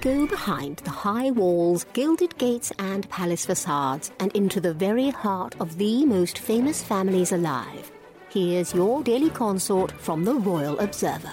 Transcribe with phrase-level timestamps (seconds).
[0.00, 5.56] Go behind the high walls, gilded gates, and palace facades and into the very heart
[5.58, 7.90] of the most famous families alive.
[8.28, 11.32] Here's your daily consort from the Royal Observer.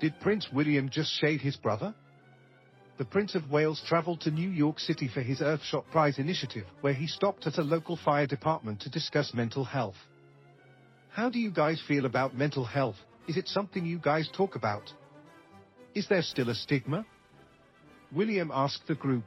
[0.00, 1.94] Did Prince William just shade his brother?
[2.98, 6.94] The Prince of Wales travelled to New York City for his Earthshot Prize initiative, where
[6.94, 9.94] he stopped at a local fire department to discuss mental health.
[11.20, 12.96] How do you guys feel about mental health?
[13.28, 14.90] Is it something you guys talk about?
[15.94, 17.04] Is there still a stigma?
[18.10, 19.24] William asked the group.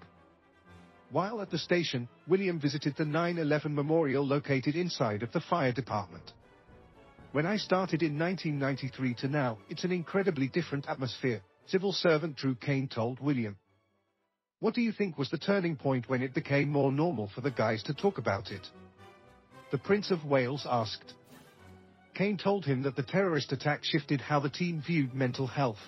[1.11, 6.33] While at the station, William visited the 9-11 memorial located inside of the fire department.
[7.31, 12.55] When I started in 1993 to now, it's an incredibly different atmosphere, civil servant Drew
[12.55, 13.55] Kane told William.
[14.61, 17.51] What do you think was the turning point when it became more normal for the
[17.51, 18.67] guys to talk about it?
[19.69, 21.13] The Prince of Wales asked.
[22.13, 25.79] Kane told him that the terrorist attack shifted how the team viewed mental health.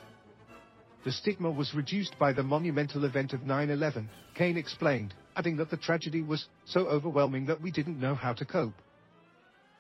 [1.03, 5.77] The stigma was reduced by the monumental event of 9-11, Kane explained, adding that the
[5.77, 8.73] tragedy was so overwhelming that we didn't know how to cope.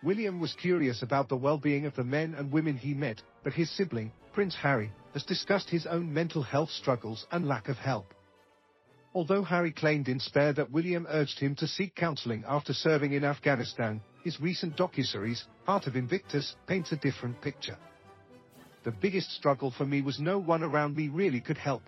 [0.03, 3.71] William was curious about the well-being of the men and women he met, but his
[3.71, 8.13] sibling, Prince Harry, has discussed his own mental health struggles and lack of help.
[9.15, 13.23] Although Harry claimed in Spare that William urged him to seek counseling after serving in
[13.23, 17.77] Afghanistan, his recent docuseries, Heart of Invictus, paints a different picture.
[18.83, 21.83] The biggest struggle for me was no one around me really could help.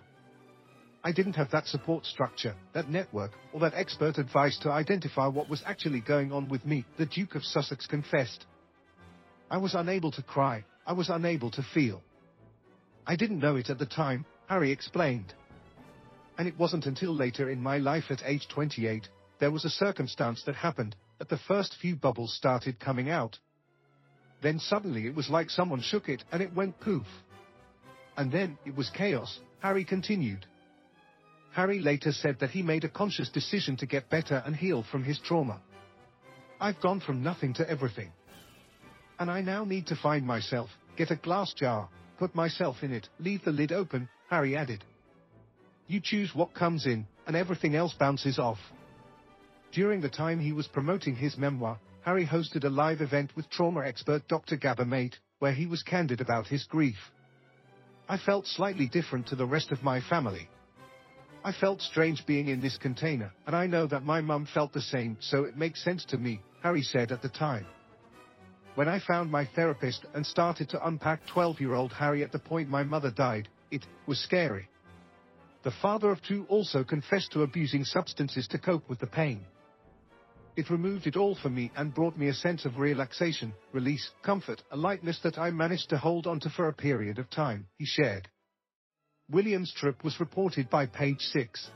[1.02, 5.50] I didn't have that support structure, that network, or that expert advice to identify what
[5.50, 8.46] was actually going on with me, the Duke of Sussex confessed.
[9.50, 12.02] I was unable to cry, I was unable to feel.
[13.04, 15.34] I didn't know it at the time, Harry explained.
[16.38, 19.08] And it wasn't until later in my life at age 28,
[19.40, 23.38] there was a circumstance that happened, that the first few bubbles started coming out.
[24.42, 27.06] Then suddenly it was like someone shook it and it went poof.
[28.16, 30.46] And then it was chaos, Harry continued.
[31.52, 35.02] Harry later said that he made a conscious decision to get better and heal from
[35.02, 35.60] his trauma.
[36.60, 38.12] I've gone from nothing to everything.
[39.18, 43.08] And I now need to find myself, get a glass jar, put myself in it,
[43.18, 44.84] leave the lid open, Harry added.
[45.88, 48.58] You choose what comes in, and everything else bounces off.
[49.72, 53.80] During the time he was promoting his memoir, Harry hosted a live event with trauma
[53.80, 54.56] expert Dr.
[54.56, 56.96] Gabor Mate, where he was candid about his grief.
[58.08, 60.48] I felt slightly different to the rest of my family.
[61.44, 64.80] I felt strange being in this container, and I know that my mum felt the
[64.80, 67.66] same, so it makes sense to me, Harry said at the time.
[68.74, 72.84] When I found my therapist and started to unpack 12-year-old Harry at the point my
[72.84, 74.68] mother died, it was scary.
[75.62, 79.44] The father of two also confessed to abusing substances to cope with the pain.
[80.58, 84.60] It removed it all for me and brought me a sense of relaxation, release, comfort,
[84.72, 88.26] a lightness that I managed to hold onto for a period of time, he shared.
[89.30, 91.70] William's trip was reported by page 6.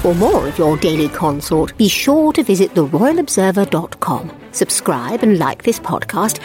[0.00, 4.32] For more of your daily consort, be sure to visit theroyalobserver.com.
[4.52, 6.40] Subscribe and like this podcast.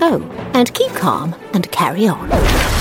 [0.00, 2.71] Oh, and keep calm and carry on.